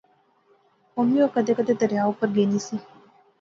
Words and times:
ہن 0.93 1.07
وی 1.13 1.19
او 1.23 1.29
کیدے 1.33 1.51
کیدے 1.57 1.73
دریا 1.81 2.01
اپر 2.09 2.27
گینی 2.35 2.59
سی 2.65 2.75